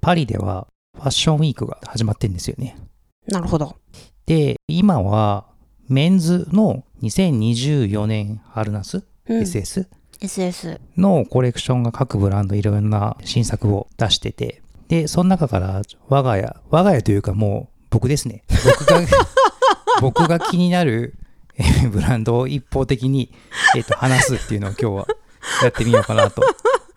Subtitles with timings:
[0.00, 2.76] パリではファッションウィークが始まってんですよね。
[3.26, 3.76] なるほど。
[4.26, 5.46] で、今は
[5.88, 9.86] メンズの2024年春夏、うん SS
[10.20, 10.80] SS。
[10.96, 18.42] のコレクションが各ブランドいろんな新作を出してて、で、その中から我が家、我が家というかもう僕ですね。
[18.64, 19.00] 僕が、
[20.00, 21.14] 僕が気になる
[21.56, 23.32] えーブランドを一方的に、
[23.76, 25.06] えっと話すっていうのを今日は
[25.62, 26.42] やってみようかなと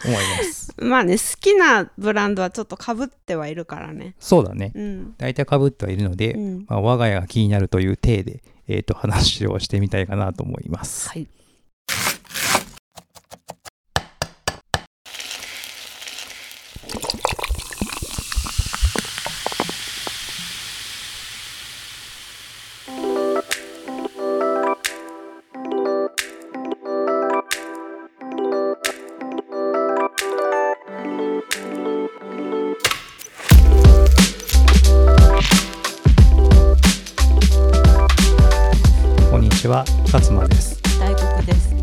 [0.05, 0.73] 思います。
[0.77, 4.15] まあね、好きなブランドはちょっとかぶってはいるからね。
[4.19, 4.71] そうだね。
[4.75, 5.15] うん。
[5.17, 11.09] 大体被ってはいるので、うんまあ、我が家が気になるという体で、えっと話をしてみたいかなと思います。
[11.09, 11.27] はい。
[39.73, 40.79] は、勝間です。
[40.99, 41.73] 大黒です。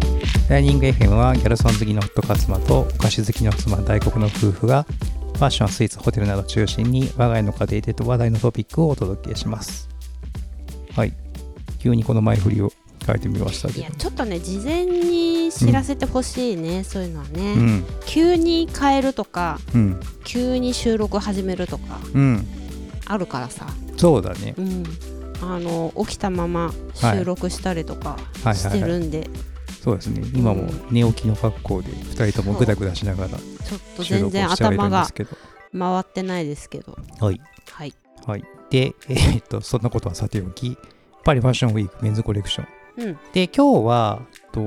[0.48, 4.84] ダイニング FM はギャルソン好きの夫勝間とお菓子好きの妻大黒の夫婦が
[5.34, 9.88] ファッション、スイーツ、ホテルなどを中心に我が家の家庭でと話題のトピックをお届けします。
[10.94, 11.12] はい。
[11.80, 12.72] 急にこの前振りを
[13.04, 13.98] 変えてみましたいやけど。
[13.98, 22.46] ちょっとね事前に知らせてほしいね、そういうのはね、うん、急に変えるとかうん、急に収録始めるとかうん。
[23.06, 24.54] あるからさ、そうだね。
[24.56, 24.84] うん、
[25.42, 28.90] あの起きたまま収録したりとかはいしてはいはい。
[28.90, 29.28] るんで、
[29.82, 30.22] そうですね。
[30.34, 33.40] 今も寝起きの格好で2人ともグダグダしながらちょっ
[33.96, 35.06] と収全然録をしてはいる頭が。
[35.72, 37.40] 回ってないですけどはい。
[37.70, 37.94] はい
[38.26, 38.44] はい。
[38.70, 40.76] で、えーっと、そんなことはさておき、
[41.24, 42.66] パリファッションウィークメンズコレクション。
[42.98, 44.20] うんで、今日は、
[44.52, 44.60] と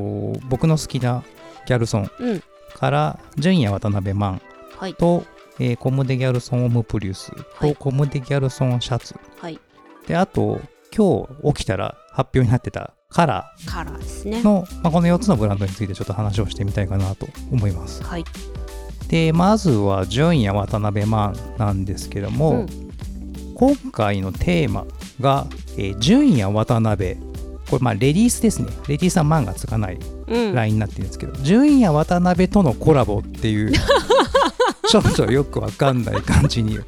[0.49, 1.23] 僕の好きな
[1.67, 2.43] ギャルソンうん
[2.79, 4.41] から、純也渡辺マン
[4.77, 5.23] はいと、
[5.59, 9.15] えーコムデギャルソンオムプリウスと、はいコムデギャルソンシャツ。
[9.39, 9.59] はい
[10.07, 10.61] で、あと、
[10.95, 18.03] 今日起きたら発表になってたカラカラーですねーの、まあ、この4つのブランドについてちょっと話をしてみたいかなと思います。
[18.03, 18.23] はい
[19.07, 22.67] で、まずは純也渡辺マンなんですけども、うん
[23.55, 24.87] 今回のテーマ
[25.21, 25.45] が、
[25.77, 27.17] えー純也渡辺。
[27.69, 28.69] これ、まあ、レディースですね。
[28.87, 33.71] レディースはマンがつかないうんラインになってるんですけど、純也渡辺とのコラボっていう、
[34.89, 36.79] ちょっとよくわかんない感じに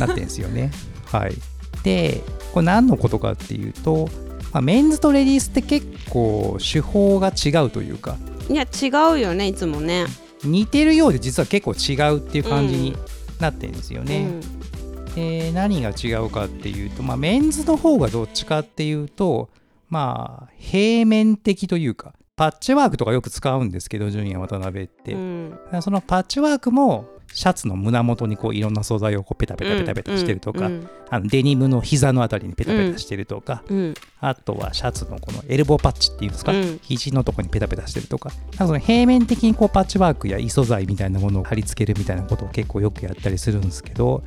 [0.00, 0.70] なってるんですよね。
[1.04, 1.34] はい。
[1.82, 2.22] で、
[2.52, 4.08] これ何のことかっていうと、
[4.52, 8.16] まあ、メンズとレディースって結構手法が違うというか、
[8.48, 10.06] いや違うよねいつもね。
[10.44, 12.96] 似てるようで実は結構違うっていう感じに
[13.40, 14.40] なってるんですよね。
[15.14, 19.50] で何が違うかっていうと、まあ、メンズの方がどっちかっていうと
[19.88, 25.58] まあ平面的というかパッチワークとかよく使うんですけど純也渡辺って、うん。
[25.80, 33.94] そのパッチワークもシャツの胸元にこういろんな素材をこうペタペタペタペタしてるとか、うんあのデニムの膝のあたりにペタペタしてるとか、うん。
[34.18, 36.78] あとはシャツのこのエルボーパッチっていうんですか、うん。
[36.80, 44.24] 肘のとこにペタペタしてるとかなんかその平面的にこうパッチワークや異素材みたいなものを貼り付けるみたいなことを結構よくやったりするんですけど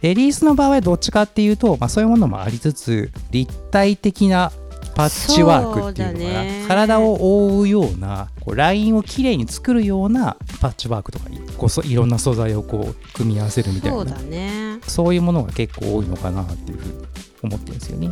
[0.00, 4.52] レディースの場合はどっちかっていうと、まあ、そういうものもありつつ立体的な
[4.94, 6.64] パッチワークっていうのかな、ね。
[6.68, 11.26] 体を覆うようなこうラインをきれいに作るようなパッチワークとか
[11.56, 13.96] こうそいろんな素材をこう組み合わせるみたいな。
[13.96, 14.78] そうだね。
[14.86, 17.06] そういうものが結構多いのかなっていうふうに
[17.42, 18.10] 思ってるんですよね。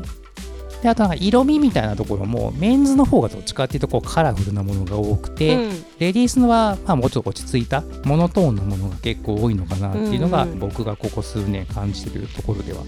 [0.83, 5.85] であとなんか色味みたいなところもメンズの方がどっちかっていうとこうカラフルなものが多くて、うん。
[5.99, 12.81] レディースのはまあもうちょっと落ち着いたモノトーンのものが結構多いのかなっていうのが僕がここ数年感じてるところでは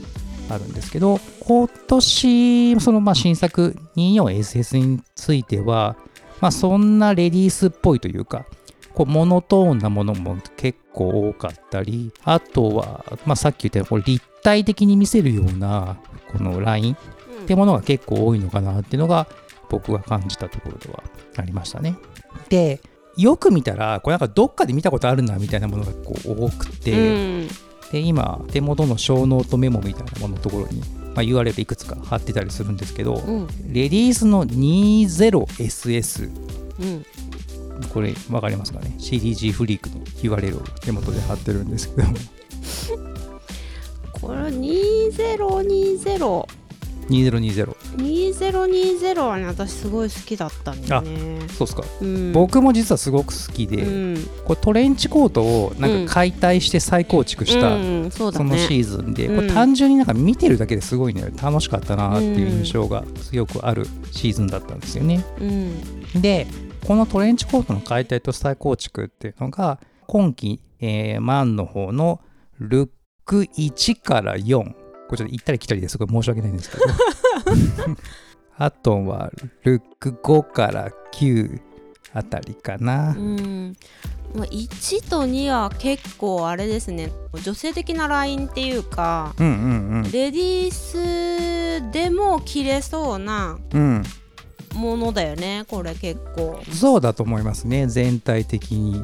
[0.55, 5.97] あるんですけど今年そのまあ新作 24SS については
[6.41, 8.45] まあそんなレディースっぽいというか
[8.95, 15.99] こうモノトーンなものも結構多かったりあとは、まあ、さっき言ったように立体的に見せるような
[16.31, 16.99] このラインっ
[17.47, 19.27] てものが結構多いのかなっていうのが
[19.71, 21.03] 僕が感じたところでは
[21.37, 21.97] ありましたね。
[22.49, 22.81] で
[23.17, 26.95] よく見たらこれなんかどっかで見たことあるなみたいなものがこう多くて、う
[27.45, 27.49] ん
[27.93, 33.47] で今手元の小ノートメモみたいなもののところに、まあ、URL いくつか貼ってたりするんですけど、うん。
[33.71, 36.31] レディースの 20SS
[36.81, 37.05] うん。
[37.93, 42.17] これ分かりますかね？CDG フリークの URL を手元で貼ってるんですけども。
[44.13, 46.47] これ2020
[47.09, 51.41] 2020 2020はね私すごい好きだったんだよね。
[51.49, 52.33] そうっすか、うん。
[52.33, 54.27] 僕も実はすごく好きで、うん。
[54.45, 59.37] これトレンチコートをなんか解体して再構築した、うんそのシねーズンで、うん。
[59.37, 65.25] これ単純になんか見てるだけですごいね楽しかったなっていう印象が強くあるシーズンだったんですよね。
[65.41, 66.21] うん。
[66.21, 66.47] で
[66.87, 72.21] このトレンチコートの解体と再構築っていうのが今季、えーマンの方の
[72.59, 72.89] ルッ
[73.25, 74.82] ク1から4。
[75.13, 76.85] これちょっと行ったり来たりですごい申し訳ないんですけど。
[78.57, 79.31] あとは、
[79.63, 81.61] ルック5から9
[82.15, 83.21] あたりかなう。
[83.21, 83.77] ん
[84.35, 87.13] まあ1と2は結構あれですね
[87.43, 93.81] 女性的なラインっていうかうんうんレディースでも着れそうなうん。
[93.81, 94.03] うん。
[94.81, 99.03] ものだよねこれ結構そうだと思いますね、全体的に。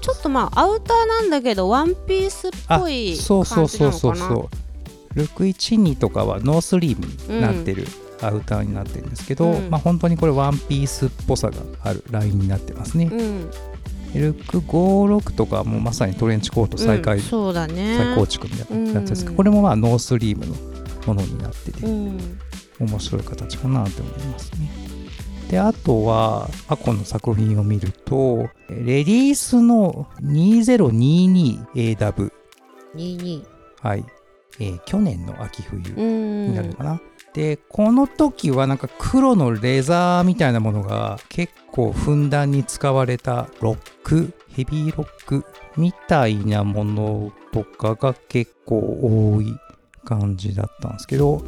[0.00, 4.69] ちょっとまあアウターなんだけどワンピースっぽいそうそう感じそうそうなのかなそう。
[5.14, 7.86] ルック1、2とかはノースリーブになってる
[8.22, 9.70] アウターになってるんですけど、うん。
[9.70, 13.08] まあ本当にこれワンピースっぽさがあるラインになってますね。
[13.10, 13.50] うん。
[14.14, 17.96] ルック56とかはもうまさにトレンチコート再開、うんそうだね。
[17.96, 19.36] 再構築みたいなやつですけど、うん。
[19.36, 20.54] これもまあノースリーブの
[21.06, 22.38] ものになってて、うん。
[22.80, 24.70] 面白い形かなと思いますね。
[25.50, 32.32] で、あとは過去の作品を見ると、レディースの 2022AW、
[32.94, 33.44] 22
[33.82, 34.04] はい、
[34.60, 37.00] えー去年の秋冬うんになるのかな。
[37.32, 45.44] で、この時はなんか黒のレザーみたいなものが結構ふんだんに使われたロック、ヘビーロック
[45.76, 49.56] みたいなものとかが結構多い
[50.04, 51.42] 感じだったんですけど、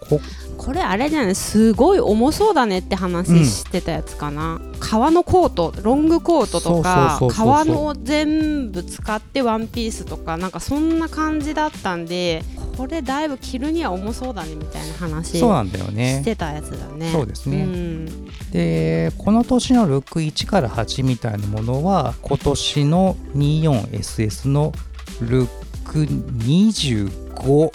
[0.00, 0.20] こ
[0.56, 1.34] これあれじゃない？
[1.34, 12.42] すごい重そうだねってうん話してたやつかな、革のコートロングコートとか革の全部使ってワンピースとかなんかそんな感じだったんで
[12.76, 16.22] これだいぶ着るには重そうだねみたいな話そうなんだよしね。
[16.24, 17.10] てたやつだね。
[17.12, 17.64] そうですね。
[17.64, 18.06] ん。
[18.52, 24.72] でこの年のルック1から8みたいなものは今年の 24SS の
[25.20, 25.48] ルッ
[25.84, 27.70] ク25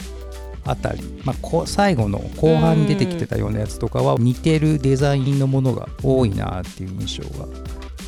[0.65, 7.47] あたり、まあ、こ最後の後半に出てきてたようなやつとかは似てるデザインのものが多いなっていう印象が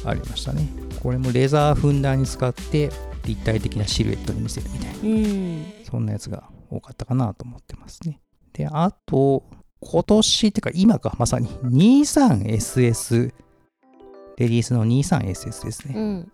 [0.06, 0.70] ありましたね。
[1.02, 2.90] これもレザーふんだんに使って
[3.26, 5.00] 立体的なシルエットに見せるみたいな。
[5.04, 5.66] うん。
[5.84, 8.20] そんなやつが多かったかなと思ってますね。
[8.54, 9.44] で、あと、
[9.82, 13.34] 今年っていうか今か、まさに 23SS、
[14.38, 15.94] レディースの 23SS ですね。
[15.96, 16.32] うん。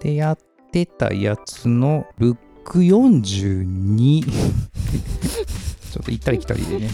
[0.00, 0.38] で、やっ
[0.70, 4.22] てたやつのルック42。
[4.22, 6.88] ちょっと行ったり来たりでね、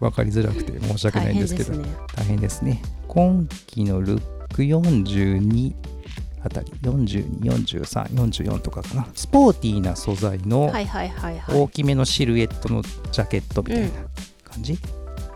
[0.00, 2.80] 分かりづらくて申し訳ないんでけど、すね大変ですね。
[3.08, 4.22] 今期のルッ
[4.54, 5.74] ク42
[6.42, 9.06] あたり、42、43、44とかかな。
[9.14, 10.72] スポーティーな素材の、
[11.48, 13.88] 大きめのシルエットのジャケットみたいな
[14.44, 14.78] 感じ、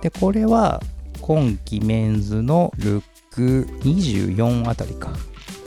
[0.03, 0.81] でこれは
[1.21, 3.03] 今季メンズのルッ
[3.33, 5.13] ク24あたりか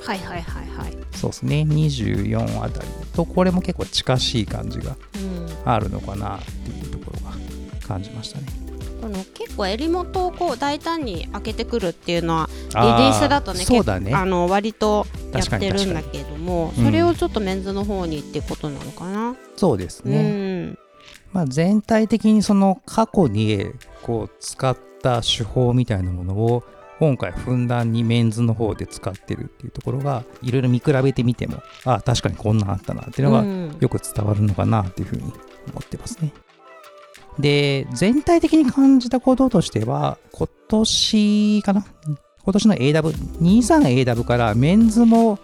[0.05, 0.97] はいはいはいはい。
[1.15, 1.65] そうですね。
[1.67, 5.71] 24あたりとこれも結構近しい感じがうん。
[5.71, 8.45] あるのかなっていうところが感じましたね。
[9.01, 14.13] この結構襟元をこう大胆に開けてくるっていうのはレデあィースだとねそうだね。
[14.13, 20.77] あの割とやってるんだけどもうんそれをちょっとメンズの方にっていうことなのかな、そうですうね、ん。
[21.33, 23.71] まあ、全体的にその過去に
[24.03, 26.63] こう使った手法みたいなものを
[27.03, 33.77] 今回ふんだんにメンズの方で使ってるっていうところがいろいろ見比べてみてもあ確かにこんなんあったなっていうのがうん。
[33.81, 35.33] よく伝わるのかなっていうふうに思
[35.83, 36.31] ってますね。
[37.39, 41.85] で全体的に感じたこととしては今年かな？
[42.45, 45.39] 今年の AW23AW からメンズも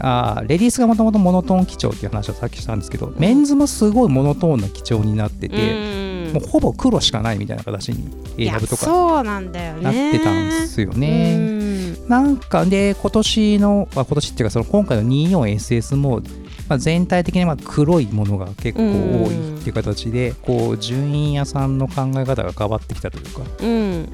[0.00, 5.56] あーレディースがもともとモノトーン基調っていう話をさっきしたんですけど、メンズもすごいモノトーンな基調になってて、
[5.98, 6.03] うん
[6.34, 9.82] もうほぼ黒しかないみたいな形にいや AW とかそうなんだよね。
[9.82, 11.36] なってたんですようね。
[11.36, 12.08] ん。
[12.08, 16.20] なんかで今年の、まあ、今年っていうかその今回の 24SS も、
[16.68, 24.08] まあ、全体的にまあ黒いものが結構多いっていう形で、こう順位屋さんの考え方が変わってきたというかうん。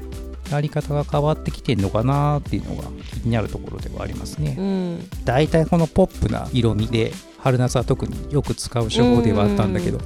[0.51, 4.55] やり方が変わってきてるのかなっていうのが気になるところではありますね。
[4.57, 5.09] うん。
[5.23, 9.99] 大体このポップな色味で春夏は特によく使う手法ではあったんだけど、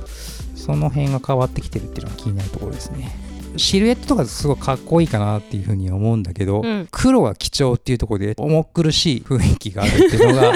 [0.66, 3.12] その辺が変わってきてるっていうのが気になるところですね。
[3.58, 6.88] シルエットとかすごいかっこいいかなっていうふうには思うんだけど、うん。
[6.92, 10.54] 黒が基調っていうところで重苦しい雰囲気があるっていうのが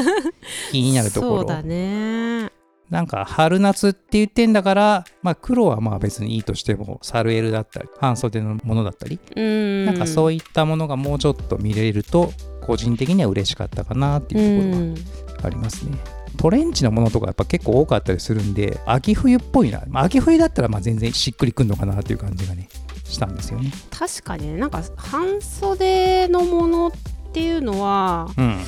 [0.72, 1.38] 気になるところ。
[1.40, 2.59] そうだね
[2.90, 12.32] なんか春夏って言ってんだから、まあ、黒はまあ別にいいとしてもサルエルだったり半袖のものだったり、うんなんかそういったものがもうちょっと見れると
[12.62, 15.98] 個人的には嬉しかったかなっていうところがありますね。
[16.38, 22.70] トレンチのものとかやっぱ結構多かったりするんで秋冬っぽいな、まあ、秋冬だったらまあ全然しっくりくんのかなっていう感じがね
[23.04, 23.72] したんですよね。
[23.92, 26.92] 確かにねなんか半袖のものっ
[27.34, 28.60] ていうのはうん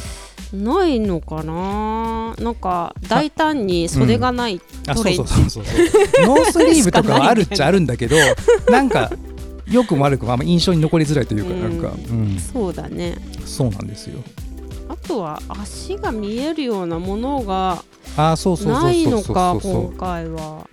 [0.54, 2.36] ないのかな？
[2.40, 5.34] なんか大胆に袖がない、あそうトレンチ。
[5.34, 8.16] そうそうそうそう ノースリーブとかはあるっちゃあるんだけど
[8.70, 9.12] なんか
[9.70, 11.62] 良くも悪くもあんま印象に残りづらいというか、うん。
[11.62, 13.16] なんか、うん、そうだね。
[13.46, 14.20] そうなんですよ。
[14.90, 17.84] あとは足が見えるようなものが
[18.18, 20.68] あそうそうそうないのか今回は。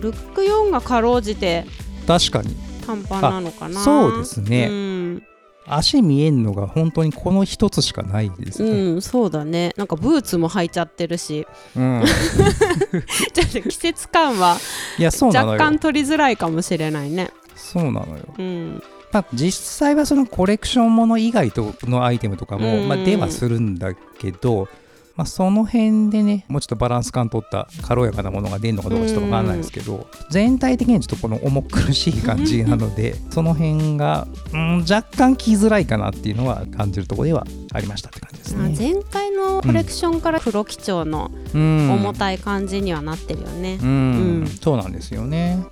[0.00, 1.66] ルック4がかろうじて
[2.06, 2.54] 確かに。
[2.86, 3.82] 短パンなのかな。
[3.82, 4.68] そうですね。
[4.70, 5.22] うん、
[5.66, 9.72] 足見えんのが本当にこの一つしかないですね、うん、そうだね。
[9.76, 11.46] なんかブーツも履いちゃってるし。
[11.76, 12.02] うん、
[13.32, 14.58] ちょっと季節感は
[14.98, 15.52] いやそうなのよ。
[15.54, 17.30] 若干取りづらいかもしれないね。
[17.54, 18.82] そうなのよ、うん。
[19.12, 22.88] まあ、実際はそのコレクションもの以外とのアイテムとかも、うん。
[22.88, 24.68] まあ、出はするんだけど、
[25.16, 38.58] まあ、その辺でねもうちょっとバランス感取った軽やかなものが出るのかどうかちょっと分かんないですけど、全体的にはちょっとこの重苦しい感じなのでその辺が、うん、若干着づらいかなっていうのは感じるところではありましたって感じですね。
[38.58, 45.64] まあ前回のコレクションから黒基調のうん重たい感じにはなってるよねう、ん、うんそうなんですよね。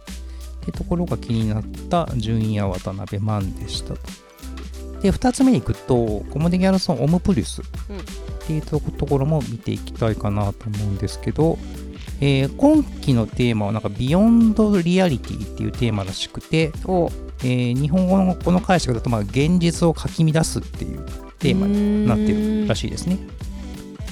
[0.63, 4.24] ってところが気になった純也渡辺マンでしたと。
[5.05, 7.61] で、2つ目に行くと、コムデギャルソンオムプリュス。
[7.91, 7.99] うん。
[7.99, 8.01] っ
[8.47, 11.59] ていうとところも見ていきたいかなと思うんですけど、
[12.23, 17.11] えー今期のテーマはなんか beyond reality っていうテーマらしくて、お。
[17.41, 21.05] えー日本語のこの解釈だとまあ現実をかき乱すっていう
[21.39, 23.19] テーマになってるらしいですね。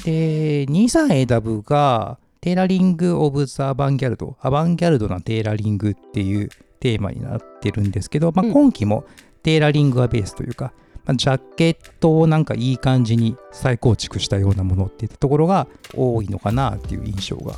[0.04, 8.52] で、23AW がテーラリング・オブ・ザ・アバンギャルド、アバンギャルドなテーラリングっていうテーマになってるんですけど、まあ、うん。
[8.52, 9.06] 今期も
[9.42, 10.72] テーラリングがベースというか、
[11.04, 17.56] まあ、ジャケットをなんかいい感じに再構築したようなものっていったところが多いのかなっていう印象が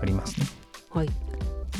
[0.00, 0.46] ありますね。
[0.90, 1.08] はい。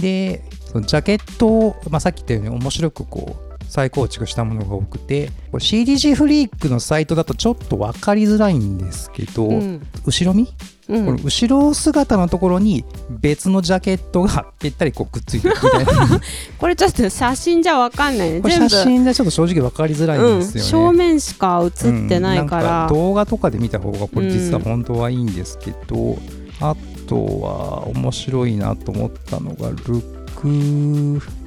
[0.01, 9.87] で、そのジャケットを、まあ、さっき言ったように面白くこう再構築したものが多くて、CDG フリークのサイトだとちょっと分かりづらいんですけど、うん。
[10.05, 10.49] 後ろ見、
[10.93, 11.07] うん。
[11.07, 16.21] この後ろ姿のところに別のジャケットがぺったりこうくっついてるみたいな。
[16.59, 18.43] これちょっと写真じゃわかんないね。
[18.43, 22.65] 写真でちょっと正直分かりづらいんうん、ですよね、正面しか映ってないかうん。
[22.65, 26.19] らん、動画とかで見た方がこれ実は本当はいいんですけど、
[26.61, 30.03] あとは面白いなと思ったのがルッ
[30.37, 30.49] ク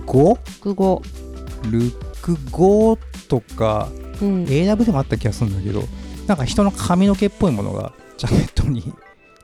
[0.05, 0.37] 5?
[0.61, 1.01] 国語、
[1.69, 2.97] ルック5
[3.27, 3.89] とか
[4.21, 5.83] うん、AW でもあった気がするんだけど
[6.27, 8.93] なんか人の髪の毛っぽいものがジャケットに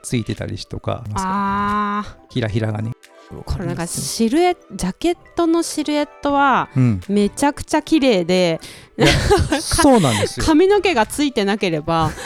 [0.01, 2.91] ついてたりとかあひらひらがね。
[2.91, 7.01] ーこれなんかシルエジャケットのシルエットはうん。
[7.07, 8.59] めちゃくちゃ綺麗で
[9.61, 10.45] そうなんですよ。
[10.45, 12.11] 髪の毛がついてなければ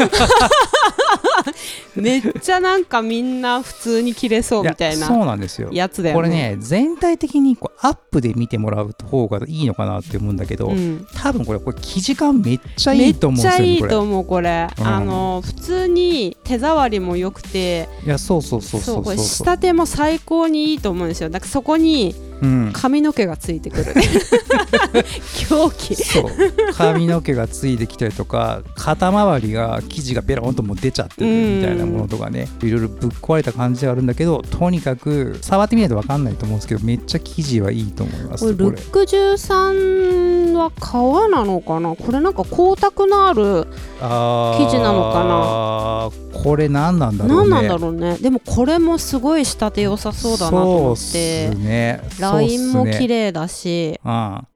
[1.96, 5.70] めっちゃなんかみんな普通に着れそうみたいなやそうなんですよ。
[5.72, 11.08] やつだよこれね全体的にこうアップで見てもらう方がいいのかなって思うんだけど、うん。
[11.16, 14.88] 多分これこれ生地感めっちゃいめっいと思うんちゃですよねこれいいと思うこれ、うん。
[14.88, 21.30] あの普通に手触りも良くていやそうそうそうそうこれそう仕立ても最高にいいと思うんですよ。
[21.30, 22.72] だからそこにうん。
[22.74, 23.94] 髪の毛がついてくる。
[25.50, 25.96] 狂気。
[25.96, 26.24] そう。
[26.74, 41.96] 髪の毛がついてきたりとか肩周りが生地がベロンともう出ちゃってるみたいなものとかねいろいろぶっ壊れた感じではあるんだけどとにかく触ってみないと分かんないと思うんですけどめっちゃ生地はいいと思いますルック13は革なのかな？
[41.96, 43.68] これなんか光沢のある
[44.00, 47.50] 生地なのかこれ何なんだろうね。
[47.50, 48.18] 何なんだろうね。
[48.18, 52.02] でもこれもすごい仕立て良さそうだなと思っそうてっすね
[52.34, 54.00] ラインも綺麗麗だし。
[54.04, 54.48] うん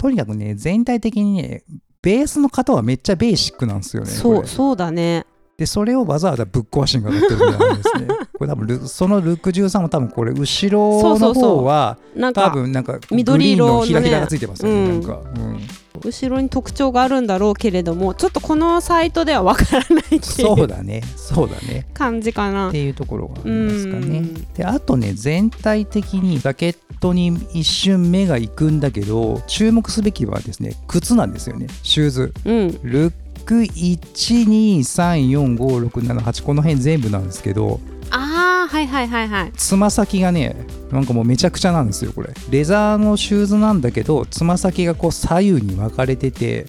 [0.00, 1.64] とにかくね全体的にね
[2.00, 5.26] ベースの型はめっちゃベーシックなんですよねそうそうだね。
[5.58, 8.06] でそれをわざわざぶっ壊しにかかってるみたいですね。
[8.38, 11.98] これ多分ルそのルック13も多分これ後ろの方は
[12.32, 14.92] 多分なんか緑色のひらひらがついてますよねうん。
[14.92, 15.60] なんか、うん。
[16.04, 21.88] 後ろに特徴があるんだろうけれどもちょっとこのサイトではわからないっていそううだねそうだね。
[21.92, 22.68] 感じかな。
[22.68, 24.20] っていうところがありうますかね。
[24.20, 24.34] ん。
[24.54, 31.66] であとね全体的にジャケットに一瞬目が行くんだけど注目すべきはですね靴なんですよね。
[31.82, 32.34] シューズ。
[32.44, 32.78] うん。
[32.82, 33.12] ルッ
[33.44, 39.52] ク1234567この辺全部なんですけどああはいはいはいはい。
[39.56, 40.56] つま先がね
[40.92, 42.32] なんかもうめちゃくちゃなんですよこれ。
[42.50, 46.66] レザーのシューズなんだけどつま先がこう左右に分かれてて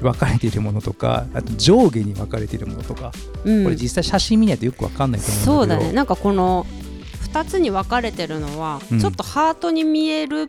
[0.00, 3.12] 分かれているものとかあと上下に分かれているものとか、
[3.44, 3.64] うん。
[3.64, 5.84] これ実際写真見ないとよく分かんないとそ思うんだけど。
[5.84, 5.96] うだね。
[5.96, 6.66] なんかこの
[7.36, 10.48] 2つに分かれてるのは、うんちょっとハートに見える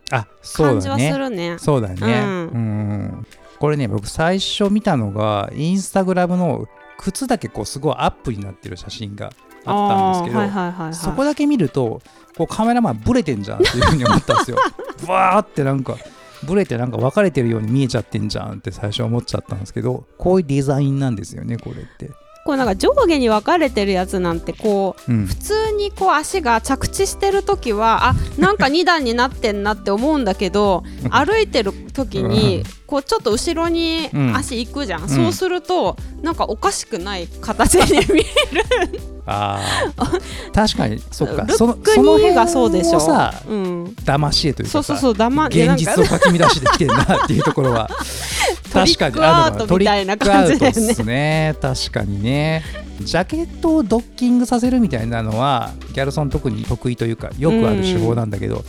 [0.56, 2.22] 感じはするねそうだよね。
[2.22, 3.28] ううん
[3.60, 6.68] これね、僕最初見たのが、インスタグラムの
[7.00, 9.32] 靴だけこうすごいアップになってる写真が
[9.66, 12.02] あったんですけど、あーはいはいはいはい、そこだけ見ると、
[12.38, 14.58] こうカメラマンブレてんじゃんっていうふうに思ったんですよ。
[15.12, 15.98] わーってなんか、
[16.44, 22.12] ブレてなんか分かれてるように見えちゃってんじゃんって最初思っちゃったんですけど、こういうデザインなんですよね、これって。
[22.48, 25.26] こうなんか上下に分かれてるやつなんてこううん。
[25.26, 35.10] 普通にこう足が着地してる時はあなんか2段になってんなって思うんだけど 歩いてる時にこうちょっと後ろに足行くじゃん、ん。
[35.10, 39.18] そうするとなんかおかしくない形に見える。
[39.26, 40.52] あー。
[40.54, 41.04] 確かに。
[41.12, 41.44] そっか。
[41.44, 43.00] ルそのックそのにがそうでしょ。
[43.02, 47.90] さうん、騙し絵というそうかさそうそうだまいや現実をかき乱してきてるなっていうところは。
[48.72, 50.74] トリックアートみたいな感じだよね。
[50.74, 51.56] トリックアウトっすね。
[51.62, 52.64] 確かにね。
[53.02, 58.64] ジャケットをドッキングさせるみたいなのはギャルソン特に得意というかよくある手法なんだけど、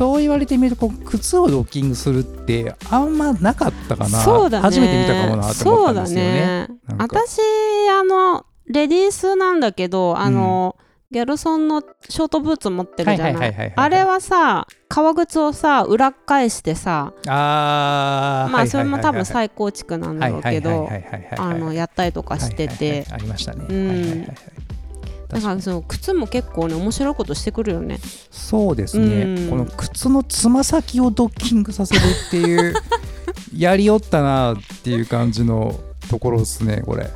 [0.00, 4.22] そう言われてみるとこう靴をドッキングするってあんまなかったかな。
[4.22, 4.62] そうだね。
[4.62, 6.32] 初めて見たかもなと思ったんですよね。
[6.32, 6.68] ね。
[6.96, 7.38] 私
[7.90, 10.74] あのレディースなんだけどあの、
[11.10, 13.72] ギャルソンのショートブーツ持ってるじゃない。
[13.76, 18.52] あれはさ革靴をさ裏返してさあー。
[18.52, 20.88] まあそれも多分はい再構築なんだろうけど
[21.74, 22.90] やったりとかしてて。
[22.90, 24.34] はいありましたね。
[25.28, 28.00] だからその靴も結構ね面白いことしてくるよね
[28.50, 29.48] そうですね、うん。
[29.48, 32.74] この靴のつま先をドッキングさせるっていう
[33.56, 35.78] やりよったなっていう感じの
[36.10, 37.08] ところですねこれ。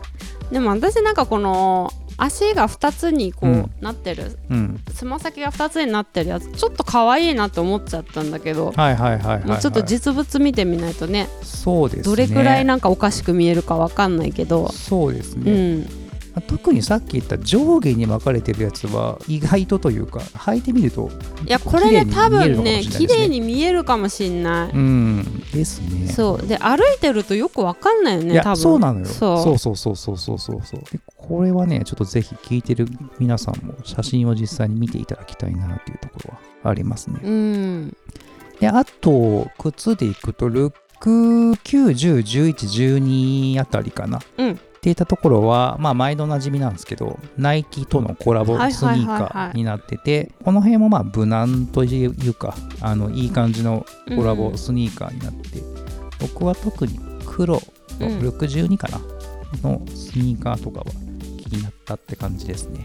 [0.52, 3.70] でも私なんかこの足が2つにこう、うん。
[3.80, 4.38] なってる。
[4.48, 4.80] うん。
[4.94, 12.04] つま先が2つになってるやつちょっと可愛いなって思っちゃったんだけど、はいはいはいはい、はい、もうちょっと実物見てみないとねそうですね。
[12.04, 16.03] どれくらいなんかおかしく見えるかわかんないけど、そうですうね、ん、
[16.40, 21.10] 特にさっき言った上下に分かれてるやつは意外とというか履いてみると
[21.46, 25.42] いやこれね多分ね綺麗に見えるかもしれない、うん。
[25.52, 26.08] ですね。
[26.08, 26.46] そう。
[26.46, 28.56] で歩いてるとよく分かんないよね多分。
[28.56, 29.06] そうなのよ。
[29.06, 29.42] そう。
[29.42, 30.80] そうそうそうそうそうそう。
[31.16, 32.86] これはねちょっとぜひ聞いてる
[33.18, 37.20] 皆さんも写真を実際に見ていただきたいなというところはありますね。
[37.22, 37.96] うん。
[38.60, 42.54] であと靴でいくとルック9、10、11、
[42.98, 55.62] 12あたりかな、うん、っていったところは、まあ、毎度おなじみなんですけど、ナイキとのコラボはいスニーカーになってて、この辺もまあ無難というか、あのいい感じのコラボスニーカーになって、
[56.20, 57.54] 僕は特に黒
[57.98, 59.00] のうんルック12かな、
[59.62, 60.86] のスニーカーとかは
[61.38, 62.84] 気になったって感じですね。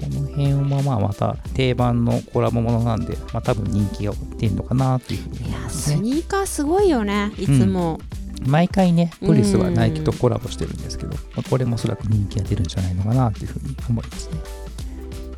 [0.00, 5.96] この辺はまあまた定番のコラボものなんで、まあ多分人気が出るのかなっていうふうにいや思いますね。
[5.96, 8.00] スニーカーすごいよねいつも、
[8.46, 14.40] 毎回ね、プリスはうんナイキとコラボしてるんですけど、まあこれもおそらく人気が出るんじゃないのかなというふうに思いますね。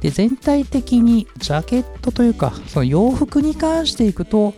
[0.01, 4.55] で、全体的にジャケットというか、その洋服に関していくと、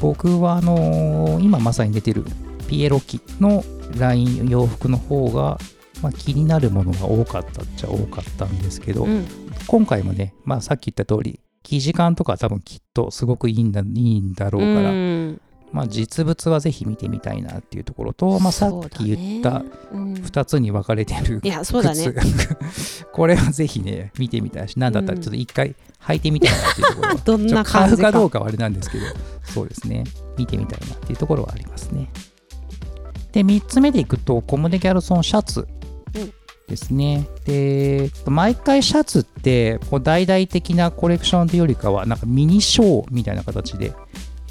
[0.00, 2.24] 僕はあのー今まさに出てる
[2.68, 3.64] ピエロ機の
[3.98, 5.58] ライン洋服の方が、
[6.02, 9.26] まあ、気になるものが多かったっちゃ多かったんですけど、うん。
[9.66, 15.40] 今回もね、まあ、さっき言った通り、生地感とか多分きっとすごくいいんだいいんだろうから、うん
[15.72, 20.14] まあ、実物はぜひ見てみたいなっていうところと、まあ、さっき言ったそうだねうん。
[20.14, 22.12] 2つに分かれてるいやそうだね。
[22.12, 23.06] 靴。
[23.12, 27.08] これはぜひね見てみたいし何だったらちょっと一回履いてみたいなっていうところ。
[27.14, 29.04] はどんな買うかかどうかはあれなんですけど
[29.44, 30.04] そうですね。
[30.36, 32.10] 見てみたいなっていうところはありますね。
[33.32, 35.68] で3つ目でいくとコムデ・ギャルソンシャツ
[36.14, 36.32] うん
[36.70, 43.92] ですね、で毎回シャツってこう大々的なコレクションというよりかはなんかミニショーみたいな形で、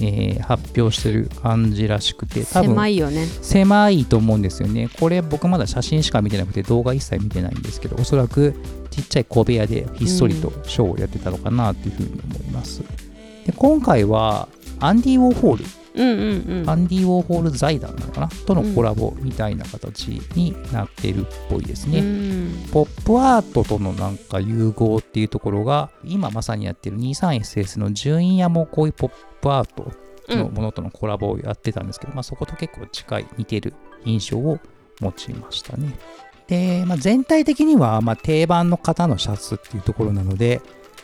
[0.01, 4.89] えー発表してる感じらしくて多分狭いよね狭いと思うんですよね。
[4.99, 8.55] これ僕まだ写真しか見てなくて動画一切見てないんですけど、おそらく
[8.89, 12.81] ちっちゃい小部屋でひっそりとショーをやってたのかなっていうふうに思います。
[13.45, 14.47] で今回は
[14.79, 18.27] アンディ・ウォーホール、うんうんうんアンディ・ウォーホール財団なのかな？
[18.27, 21.99] とのコラボみたいな形になってるっぽいですね。
[21.99, 29.91] うんポップアートとのなんか融合っていうところが今まさにやってる 23SS の順位屋もこういうポップアート
[30.35, 33.73] のものとのコラボをやってたんですけど、まあ、そこと結構近い似てる
[34.05, 34.59] 印象を
[34.99, 35.97] 持ちましたね。
[36.47, 40.61] で、まあ、全体的にはまあ定番の型のシャツっていうところなので、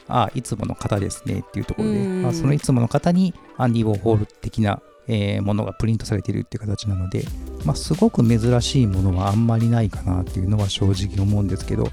[0.08, 7.26] あいつもの型ですねっていうところで、うんまあ、そのいつもの型にアンディ・ウォーホール的な、えーものがプリントされているっていう形なので、
[7.63, 11.89] まあ、すごく珍しいものはあんまりないかなっていうのは正直思うんですけど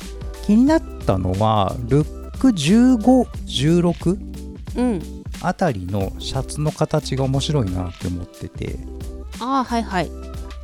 [0.46, 4.33] 気になったのはルック1516
[4.77, 5.03] うん。
[5.42, 8.77] あたりのシャツの形が面白いなって思ってて。
[9.40, 10.11] ああはいはい。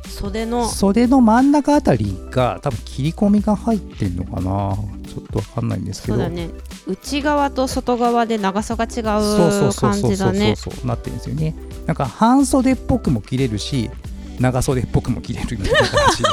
[0.07, 0.67] 袖の。
[0.67, 4.77] 袖の真ん中あたりが多分切り込みが入ってんのかな。
[5.07, 6.15] ちょっとわかんないんですけど。
[6.15, 6.49] そうだね
[6.89, 9.21] 内側と外側で長さが違うそうう感
[9.61, 13.89] そうそうそうじだねそうなってるんですよねなんか半袖っぽくも着れるし
[14.39, 16.23] 長袖っぽくも着れるみたいな形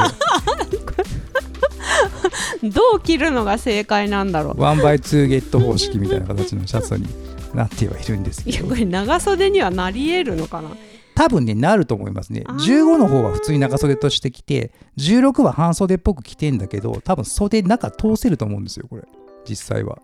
[2.62, 7.07] でどう着るのが正解なんだろうワンバイツーゲット方式みたいな形のシャツに
[7.55, 10.71] なってはいるんですけどいやこれ長袖にはなり得るのかな
[11.16, 12.45] 多分ね、なると思いますね。
[12.47, 19.05] 15の方は普通に長袖として着て、16は半袖っぽく着てんだけど、多分袖中通せると思うんですよ、これ。
[19.49, 19.99] 実際は。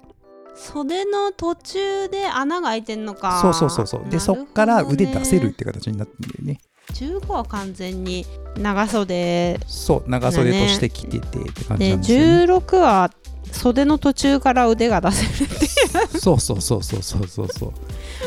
[0.55, 4.11] 袖の途中で穴が開いてんのかそうそうそうそう。
[4.11, 6.61] で、そっから腕出せるって形になってるんだよね。
[6.95, 8.27] 15は完全に
[8.59, 12.25] 長袖そう、長袖として着ててって感じでなんですよね。
[12.45, 13.11] 16は
[13.51, 15.69] 袖の途中から腕が出せるってい
[16.21, 17.73] そうそうそうそうそうそうそう。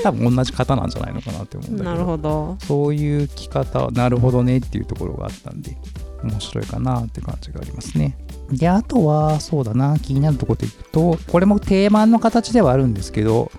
[0.03, 1.91] 多分同じ型なんじゃないのかなって思うんだけど。
[1.91, 5.77] うなるほどそういう着方、なるほどねっていうところがあったんで、
[6.23, 8.17] 面白いかなって感じがありますね。
[8.51, 13.51] で、あとは、そうだな、気になるところでいくと、これも定番の形ではあるんですけど、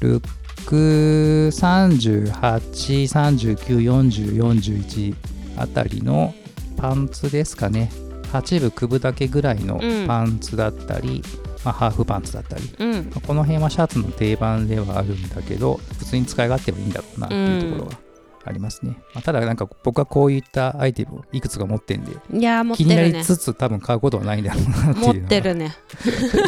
[0.00, 0.28] ルッ
[0.66, 5.14] ク38、39、40、41
[5.56, 6.34] あたりの
[6.76, 7.90] パンツですかね。
[8.32, 11.22] 8部、9部だけぐらいのうんパンツだったり、
[11.64, 18.09] まあ、ハーフパンツだったり、うんまあこの辺はシャツの定番ではあるんだけど普通に使い勝手はいいんだろうなっていうところは
[18.50, 25.76] ありますね、まあ、ただなんか僕はこういったアイテムをいくつか持ってんでいやー持って気になりるねつつ多分買うことはないんだろうなって持いうのがってるね。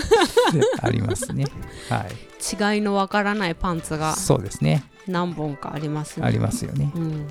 [0.82, 1.46] ありますね。
[1.88, 2.74] はい。
[2.74, 4.84] 違いのわからないパンツがそうですね。
[5.06, 6.26] 何本かありますね。
[6.26, 6.90] ありますよね。
[6.94, 7.28] うん。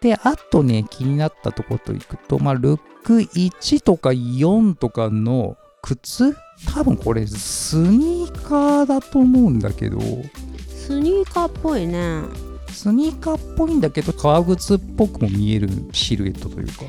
[0.00, 6.36] であとね気になったところといくとまあルック1とか4とかの靴？
[6.74, 10.00] 多分これスニーカーだと思うんだけど。
[10.68, 12.22] スニーカーっぽいね
[12.74, 16.84] スニーカーっぽいんだけど革靴っぽくも見えるシルエットというか。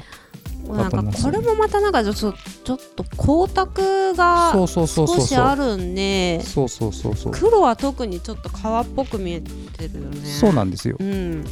[0.68, 5.18] なんかこれもまたなんかちょっとちょっと光沢がそうそうそうそう。
[5.20, 7.34] 少しあるんでそうそうそうそう。
[7.34, 10.26] 黒は特にちょっと革っぽく見えてるよね。
[10.26, 10.98] そうなんですよ。
[11.00, 11.44] うん。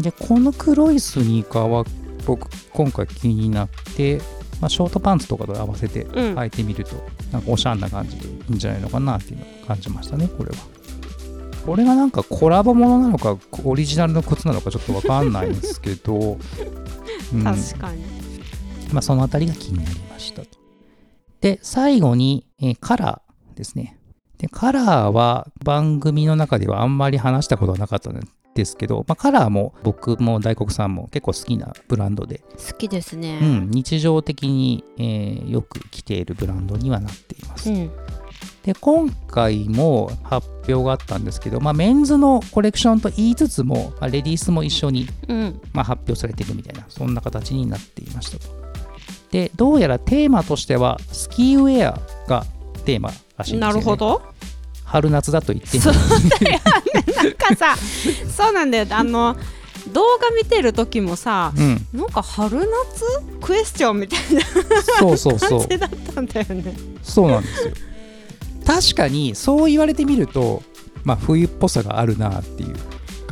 [0.00, 1.84] でこの黒いスニーカーは
[2.26, 4.22] 僕今回気になって、
[4.60, 6.34] まあ、ショートパンツとかと合わせてうん。
[6.34, 6.96] 履いてみると、
[7.30, 10.56] なんかおしゃんな感じでいいんじゃないのかなっていうのを感じましたねこれは
[11.64, 16.38] これがなんかコラボものなのかオリジナルの靴なのかちょっとわかんないんですけど、
[17.32, 18.02] うん確かに
[18.92, 20.48] まあ、そのあたりが気になりましたと。
[21.40, 23.98] で、最後に、えーカラーですね。
[24.38, 28.20] で、カラーは番組の中ではあんまり話したことはなかったん
[28.54, 37.70] ですけど、まあ、カラーも僕も大黒さんも結構好きなブランドで、好きですねうん、日常的に、えーよく着ているブランドにはなっています。
[37.70, 37.90] うん
[38.64, 48.48] で、今回も発表があったんですけど、まあ、メンズのコレクションと言いつつも、まあ、レディースも一緒にうんまあ、発表されているみたいな、そんな形になっていましたと。
[49.30, 52.44] で、どうやらテーマとしては、スキーウェアが
[52.84, 53.60] テーマらしいんですよ、ね。
[53.60, 53.96] なるほ。
[53.96, 54.22] ど
[54.92, 56.00] 春夏だと言ってそうだ
[56.52, 56.60] よね
[57.16, 59.34] なんかさそうなんだよあの
[59.90, 62.68] 動画見てる時もさうん、なんか春夏
[63.40, 64.18] クエスチョンみたい
[64.98, 65.68] そうそうそうな感。
[65.70, 67.74] じだったんだよねそうなんですよ。
[68.64, 70.62] 確かに、そう言われてみると、
[71.04, 72.76] まあ、冬っぽさがあるなっていう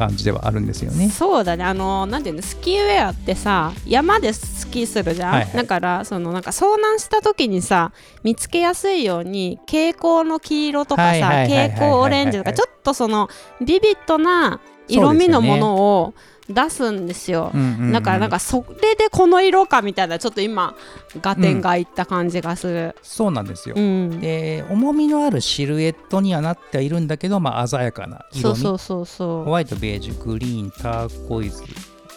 [0.00, 1.10] 感じではあるんですよね。
[1.10, 1.64] そうだね。
[1.64, 5.52] あのなんていうのスキーウェアってさ山でスキーするじゃん、はいはい。
[5.52, 7.92] だからそのなんか遭難した時にさ
[8.24, 13.28] 見つけやすいように蛍光の黄色とかはいさ蛍光オレンジとかちょっとその
[13.60, 16.14] ビビッドな色味のものを
[16.52, 20.74] 出すんですようんうんうんだからなんかそれでこの色かみたいなちょっと今
[21.22, 23.74] 合点がいった感じがする、そうなんですよ。
[23.76, 28.60] うんで、重みのあるシルエットにはなってはいるんだけど、まあ、鮮やかな色味。
[28.60, 31.62] そうそうそうそホワイト、ベージュ、グリーン、ターコイズ、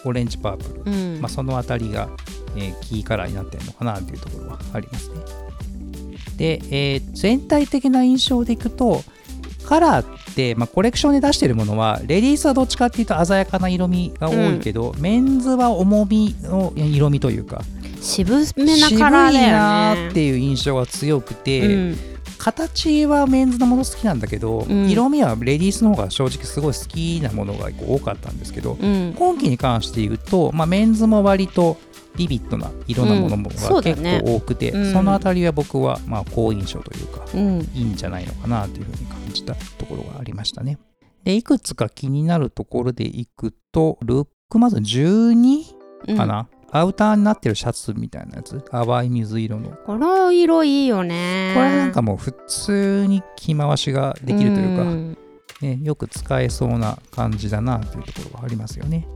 [0.04, 0.92] オレンジ、パープル。
[0.92, 2.08] う、うんまあ、そのあたりが、
[2.56, 5.16] えーキーカラーになってるのかなっていうところはありますね。
[6.36, 9.02] で、えー全体的な印象でいくと、
[9.64, 17.62] カラーって、まあ、コレクションで出してるものは、レディースはどっちかっていうと鮮やかな色味が多いけど、メンズは重みの色味というか、
[18.00, 19.50] 渋めなカラーだよね。
[19.50, 21.98] なーっていう印象が強くて、うん。
[22.36, 24.90] 形はメンズのもの好きなんだけど、うん。
[24.90, 29.14] 色味はレディースの方が正直すごい好きなものが多かったんですけど、うん。
[29.16, 31.78] 今期に関して言うと、まあ、メンズも割と
[32.16, 34.92] ビビッドな色なものもが結構多くて、うん。
[34.92, 37.60] そのあたりは僕はまあ好印象というかうん。
[37.74, 40.78] いいんじゃないのかなというふうに感じたところがありましたね。
[41.24, 45.64] でいくつか気になるところでいくとルックまず12
[46.06, 46.16] うん。
[46.18, 48.60] かな、アウターになってるシャツみたいなやつ？
[48.70, 49.70] 淡い水色の。
[49.86, 51.52] この色いいよね。
[51.54, 55.16] これなんかもう普通に着回しができるというか、ん。
[55.62, 59.08] ね、よく使えそうな感じだなというところがありますよね。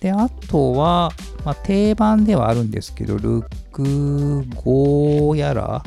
[0.00, 1.10] で、あとは、
[1.44, 5.82] まあ、定番ではあるんですけど、ルック5やら、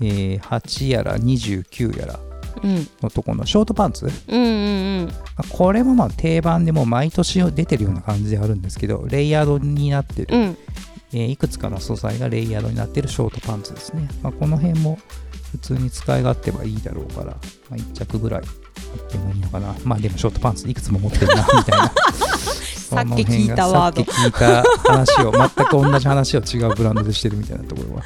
[0.00, 2.20] えー8やら29やら。
[2.20, 2.27] うん
[3.02, 4.46] のところのショートパンツ、まうんう
[5.04, 5.12] ん。
[5.36, 10.42] あこれもまあ定番でもう毎年出てるような感じではあるんですけど、レイヤードになってる、うん。
[10.42, 10.58] うん
[11.12, 14.08] えーいくつかの素材がレイヤードになってるショートパンツですね。
[14.22, 14.98] まあ、この辺も
[15.52, 17.32] 普通に使い勝手はいいだろうから、ま
[17.72, 19.74] あ、1着ぐらいあってもいいのかな。
[19.84, 21.92] まあでもショートパンツいくつも持ってるな、みたいな。
[22.88, 24.04] さっき聞いたワード。
[24.12, 28.02] さっき聞いた話を全く同じ話を違うブランドでしてるみたいなところは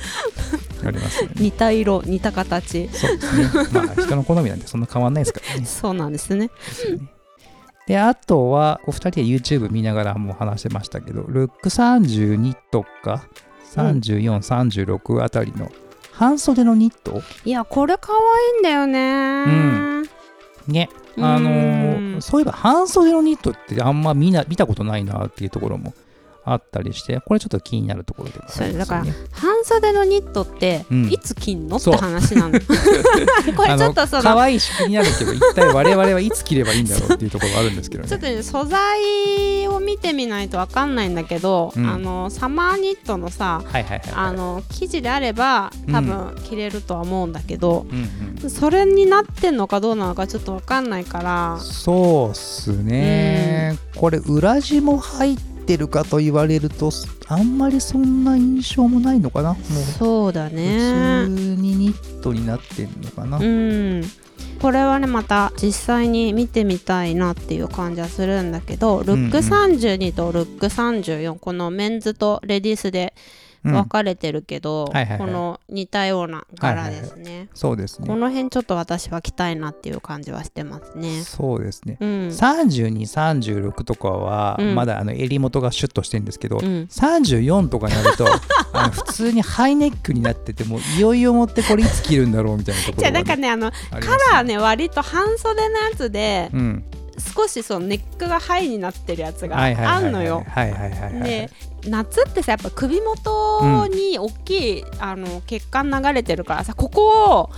[0.89, 1.35] ありますよね。
[1.39, 2.89] 似た色似た形。
[2.89, 3.69] そうですね。
[3.73, 5.65] まあ人の好みなんてそんな変わんないですからね。
[5.67, 6.51] そうなんですね。
[7.87, 13.25] であとは、お二人で YouTube 見ながらも話してましたけど、ルック32とか、
[13.75, 15.71] 34、36あたりの
[16.13, 17.23] 半袖のニット？
[17.45, 19.45] いやこれ可愛いんだよね。
[19.47, 20.03] ん。
[20.69, 25.93] ね、あのーそういえば半袖のニットってあんま見な見たことないなっていうところも
[26.45, 29.15] あったりして、これちょっと気になるところでもありますよね。
[29.33, 31.13] 半袖のニットってうん。
[31.13, 32.61] いつ着んの、って話なの。
[33.57, 38.29] これちょっとその可愛いし気になるけど、一体我々はいつ着ればいいんだろうっていうところがあるんですけどちょっね。
[38.31, 41.87] とね素材を見てみないとわかんないんだけど、うん。
[41.87, 50.83] あのサマーニットのさ生地であれば多分着れるとは思うんだけど、うんうん、それになってんのかどうなのかちょっとわかん。
[50.83, 56.91] ないからそうっすね、これ裏地も入ってるかと言われると
[57.29, 59.55] あんまりそんな印象もないのかな。
[59.55, 59.63] もう
[59.99, 64.03] そうだ普ね通にニットになってるのかな、うん。
[64.61, 75.19] これはねまた実際に見てみたいなっていう感じはするんだけどルック32とルック34このメンズとレディースでうん分かれてるけど、はいはいはい。
[75.19, 78.09] この似たような柄ですね、そうですね。
[78.09, 81.23] この辺ちょっと私は着たいなっていう感じはしてますね。
[81.23, 82.09] そうですね、うん。
[82.29, 84.75] 3236とかはうん。
[84.75, 86.89] まだあの襟元がシュッとしてるんですけど、うん。
[86.91, 88.27] 34とかになると
[88.73, 93.99] あの普通にハイネックになっててもういよいよ持ってこれいつ着るんだろうみたいなとこじゃあなんかねあのカ
[94.35, 96.85] ラーね割と半袖のやつでうん
[97.19, 100.45] 少しそのネックがハイになってるやつがあんのよ。
[101.23, 101.51] で
[101.85, 107.51] 夏ってさやっぱ首元に大きい、あの血管流れてるからさここを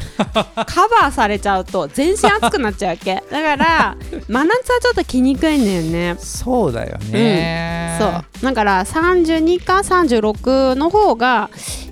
[0.64, 3.22] カバーされちゃうと全身熱くなっちゃうわけ。
[3.30, 3.96] だから
[4.28, 6.16] 真夏はちょっと着にくいんだよね。
[6.18, 8.44] そうだよね、そう。
[8.44, 11.50] だから32か36の方が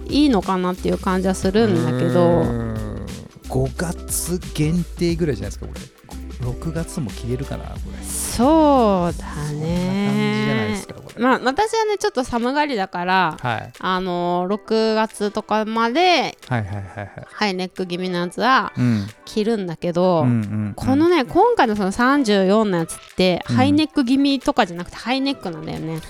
[0.08, 3.06] いいのかなっていう感じはするんだけうどーん。
[3.48, 5.80] 5月限定ぐらいじゃないですかこれ
[6.42, 8.04] 6月も着れるかなこれ。
[8.04, 10.82] そうだね。
[11.18, 13.72] まあ私はねちょっと寒がりだからはい。
[13.78, 17.10] あの6月とかまではいはいはいはい。
[17.26, 19.06] ハイネック気味のやつはうん。
[19.24, 23.56] 着るんだけど、うんうんこのね今回のその34のやつって、うん。
[23.56, 26.00] ハイネック気味とかじゃなくてハイネックなんだよね。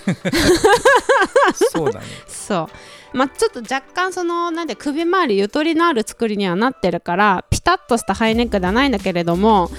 [1.72, 2.06] そうだね。
[2.26, 2.68] そ
[3.12, 3.16] う。
[3.16, 9.70] まあちょっと若干そのなんで首周りゆとりのある作りにはなってるからピタッとしたハイネックではないんだけれども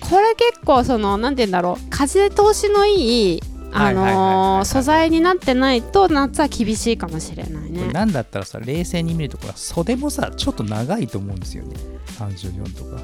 [0.00, 1.90] これ結構そのなんて言うんだろう。
[1.90, 7.88] 風通しのいいあのー素材になってないと夏は厳しいかもしれないね。
[7.92, 11.76] なんだったらさ冷静に見るとこれ袖もさちょっと長いと思うんですよね。
[12.18, 13.02] 34とか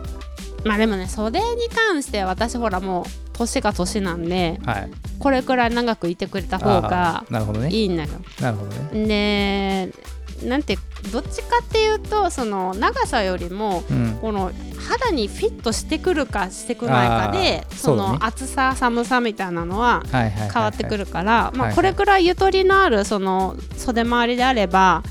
[0.65, 3.05] まあでもね袖に関しては私ほらもう
[3.35, 4.91] 年が年なんではい。
[5.19, 7.69] これくらい長くいてくれた方があーなるほどね。
[7.71, 8.09] いいんだよ。
[8.41, 9.07] なるほどね。
[9.07, 9.93] で
[10.42, 10.79] なんて
[11.12, 14.18] どっちかっていうとその長さよりもうん。
[14.20, 14.53] この
[14.88, 20.51] 肌にフィットしてくるかしてこないかでそのそうだね厚さ寒さみたいなのははいはいはいはい。
[20.51, 25.03] 変わってくるから、これくらいゆとりのあるその袖周りであれば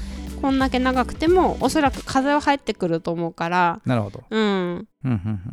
[0.44, 4.24] こんだけ長くてもおそらく風は入ってくると思うからなるほど。
[4.30, 4.88] うん。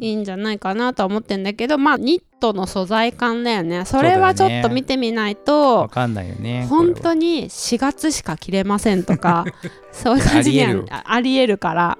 [0.00, 3.84] いいんじゃないかなとは思ってんだけどまあニットの素材感だよね。
[3.84, 9.44] それはちょっと見てみないわと、かんないよね本当に4月しか着れませんとか
[9.92, 10.86] そういう感じにはありえる。
[10.90, 11.98] あありえるから。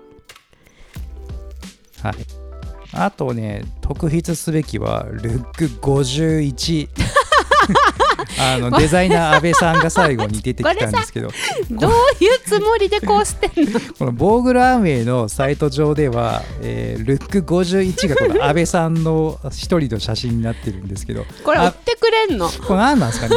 [2.03, 2.15] はい。
[2.93, 6.89] あとね特筆すべきはルック51
[8.41, 11.29] あのデザイナー安倍さんが最後に出てきたんですけど。
[11.71, 13.81] どういうつもりでこうしてんの？
[13.99, 21.25] このボーグルアンウェイのサイト上では、えールック51がこの安倍さんの一人の写真になってるんですけど。
[21.45, 22.49] これ売ってくれんの？
[22.49, 23.29] これ何なんですか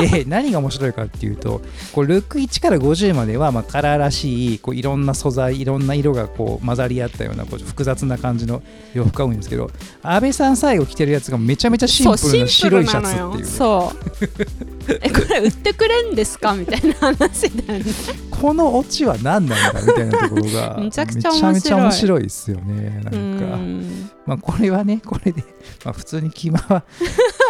[0.00, 0.08] ね。
[0.08, 8.62] で何が面白いかっていうとこうルック1から50までは、まあ、カラーらしいこういろんな素材いろんな色がこう混ざり合ったようなこう複雑な感じの
[8.94, 9.70] 洋服が多いんですけど
[10.02, 13.36] 安倍さん最後着てるやつがめちゃめちゃシンプルな白いシャツっていう。
[13.38, 16.54] ねそう えこれ売ってくれんですか？
[16.54, 17.84] みたいな話だよね。
[18.30, 21.52] このオチは何なんだみたいなところが めちゃくちゃ面白い。
[21.54, 23.00] めちゃめちゃ面白いですよね。
[23.04, 23.44] なうんか。
[23.56, 24.10] ん。
[24.26, 25.42] まあこれはねこれで、
[25.84, 26.82] まあ、普通に着まは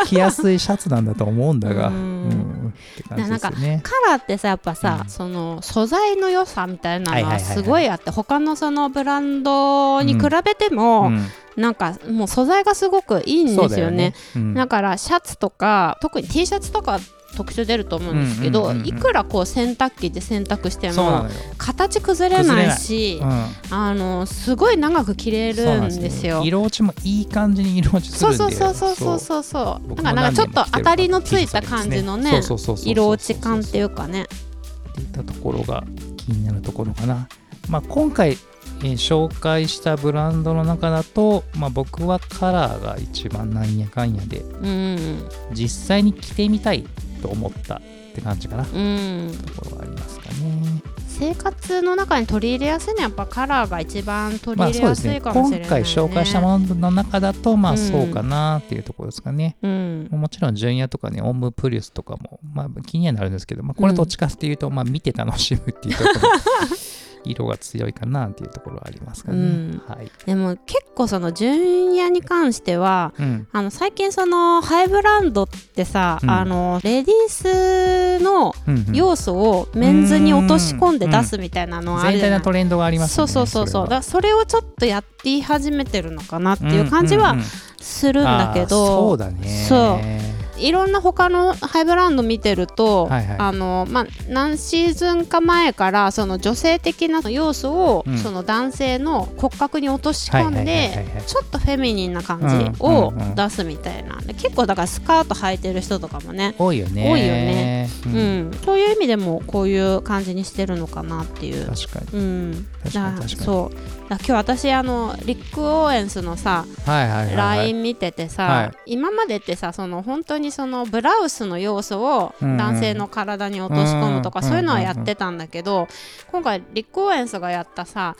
[0.07, 1.88] 着やすいシャツなんだと思うんだが。
[1.88, 2.29] ううん。
[2.29, 2.33] ん
[2.68, 3.81] って感じですよね。
[3.83, 5.11] カラーってさやっぱさ、うん。
[5.11, 7.57] その素材の良さみたいなのはいはいははいはい。
[7.57, 11.27] すごいあって他のそのブランドに比べても、うん
[11.59, 13.97] なんかもう素材がすごくいいんですよね。
[13.97, 14.14] ね。
[14.37, 14.55] うん。
[14.55, 17.01] だからシャツとか特に T シャツとか
[17.37, 21.27] 特徴出ると思うんですけど、いくらこう洗濯機で洗濯しても
[21.59, 26.42] 形崩れないしうん、あのすごい長く着れるんですよ。
[26.44, 32.40] 色落ちもいい感じに色落ちすそうるんでそうそうそうそうそうそう僕もなんかなんかちょっと当たりのついた感じのね
[32.85, 34.23] 色落ち感っていうかね。
[34.23, 35.85] っていったところが
[36.16, 37.29] 気になるところかな。
[37.68, 38.38] まあ、今回、
[38.81, 45.29] えー紹介したブランドの中だと、まあ、僕はカラーが一番なんやかんやでうん。
[45.53, 46.85] 実際に着てみたい
[47.23, 47.81] と思ったっ
[48.14, 48.64] て感じかな。
[48.64, 49.33] とうん。
[49.57, 50.83] ころがありますかね。
[51.09, 55.69] 生活の中に取り入れやすいのはやっぱカラーが一番取りまあ入れそうですねやすいかもし今れない、ね。
[55.69, 57.79] 回紹介したものの中だとまあうん。
[57.79, 59.57] そうかなっていうところですかね。
[59.61, 60.09] うん。
[60.12, 66.29] もちろん純也とかねオンムプリウスとかも、まあ、気にはなるんですけど、まあ、これどっちかっていうと、まあ、見て楽しむっていうところ
[67.24, 69.38] 色が強いかなっていうところはありますかね。
[69.38, 69.83] うん。
[69.87, 70.11] はい。
[70.26, 73.48] でも結構その純也に関してはうん。
[73.52, 76.31] あの最近そのハイブランドってさ、うん。
[76.31, 78.54] あのレディースの
[78.92, 82.38] 要素をメンズに落とし込んで出すみたいなのはある全じゃない。
[82.38, 83.28] 体のトレンドがありますそう。
[83.28, 83.83] そうそうそう。
[83.85, 87.37] だかれらそれをちょっとやって始めてるのかなってはいう感じは
[87.81, 89.48] するんだけど、そうだね。
[89.68, 90.28] そう
[90.61, 93.37] いろんな他のハイブランド見てると、はいはい。
[93.38, 98.18] あのまあ、何シーズンか前からその女性的な要素を、うん。
[98.18, 107.11] その男性の骨格に落とし込んではいちょっとフェミニンな感じを出すみたいな、で結構だからスカート履いてる人とかもね、多いよね。
[107.11, 107.88] 多いよね。
[108.07, 108.51] ううん。
[108.51, 111.66] んそういう意味でもこういう感じにしてるのかなっていう。
[111.66, 112.18] 確かに。
[112.18, 113.75] うん、確かにそう。
[113.75, 113.81] だ
[114.16, 117.37] 今日私あのリック・オーエンスのさはいはいはい、はい。
[117.37, 118.92] LINE 見ててさ、はい。
[118.92, 122.57] 今までってさその本当にそのブラウスの要素をうんうん。
[122.57, 125.88] 男性の体に落とし込むとか、うんそういうのはやってたんだけど、
[126.31, 128.16] 今回リック・オーエンスがやったさ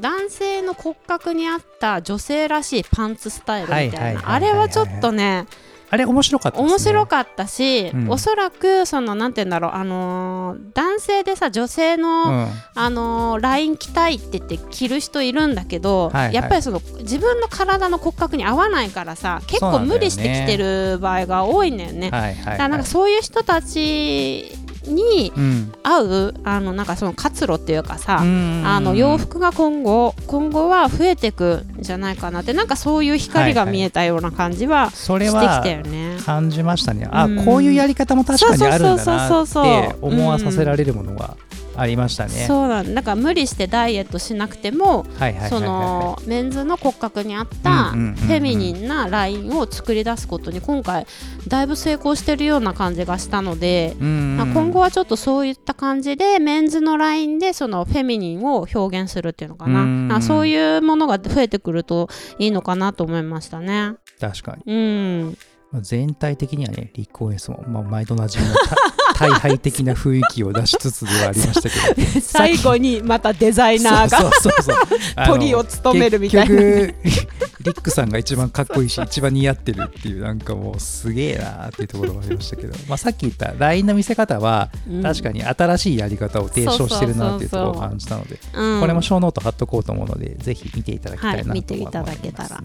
[0.00, 4.34] 男性の骨格に合った女性らしいパンツスタイルみたいな、はいはいはいはいはい。
[4.34, 5.46] あれはちょっとね
[5.90, 6.64] あれ面白かったね。
[6.64, 8.08] 面白かったし、うん。
[8.10, 12.48] おそらくそのなんて言うんだろうあのー男性でさ女性の、うん。
[12.74, 16.34] あのーライン着たいって言って着る人いるんだけど、はいはい。
[16.34, 22.10] やっぱりその自分の体の骨格に合わないからさ結構無理して着てる場合が多いんだよね。
[22.10, 36.16] だからなんかそういう人たちにうん、合うあのなんかその活路っていうかさ、うんあの洋服が今後今後は増えてくんじゃないかなってなんかそういう光が見えたような感じはそれしてきはたよね。
[36.24, 37.08] 感じましたね。
[37.10, 37.44] あ、うん。
[37.44, 41.36] こういうやり方も確かにあるんだなそうそうそうそうって思わさせられるものが
[41.76, 42.30] ありましたね。
[42.46, 43.02] そうなんだ。
[43.02, 45.06] から無理してダイエットしなくても
[45.48, 51.06] そのメンズの骨格に合ったうんうんうんうんフェミニンなラインを作り出すことに今回
[51.48, 63.94] だいぶ成功してるような感じがしたので、うんうんまあ今後はちょっとそういった感じでメンズのラインでそのフェミニンを表現するっていうのかな、うんまあそういうものが増えてくるといいのかなと思いましたね。
[64.20, 64.72] 確かに。
[64.72, 65.36] うん、
[65.72, 68.76] まあ全体的にはね、立候補スも、まあ、毎度なじみのた
[69.18, 72.20] 退廃的な雰囲気を出しつつではありましたけど。
[72.20, 74.76] 最後にまたデザイそうそうそうそう。
[75.16, 85.02] あの トリを務めるみたいな結局リックさんが一番かっこいいし一番似合ってるっていうなんかもうすげえなっていうところがありましたけど、まあ、さっき言った ライン の見せ方はうん。
[85.02, 88.80] 確かに新しいやり方を提唱してるなっていうところを感じたのでうん。
[88.80, 91.76] これもショーノート貼っとこうと思うのでぜひ見ていただきたいなとはい思います、ね。
[91.76, 92.62] 見ていただけたら。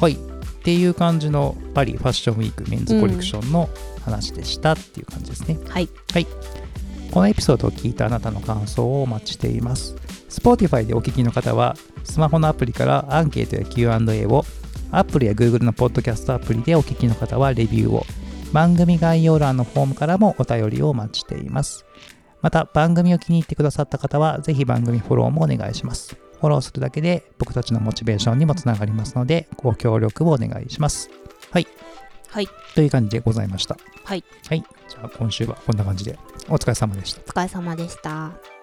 [0.00, 0.12] はい。
[0.14, 3.68] っていう感じのパリファッションウィークメンズコレクションの
[4.04, 5.88] 話でしたっていう感じですね、はい。
[7.10, 9.96] このエピソードを聞いたあなたの感想をお待ちしています。
[10.28, 14.44] Spotify でお聞きの方は、スマホのアプリからアンケートや Q&A を、
[14.90, 18.04] Apple や Google のポッドキャストアプリでお聞きの方はレビューを、
[18.52, 21.84] 番組概要欄のフォームからもお便りをお待ちしています。
[22.42, 26.16] また、番組を気に入ってくださった方は、ぜひ番組フォローもお願いします。
[26.42, 31.08] フォローするだけで僕たちのモチベーションにもつながりますので、ご協力をお願いします。
[31.52, 31.68] はい。
[32.28, 33.76] はいという感じでございました。
[34.04, 34.64] はいはい。
[34.88, 37.20] じゃあ今週はこんな感じでお疲れ様でした。
[37.20, 38.61] お疲れ様でした。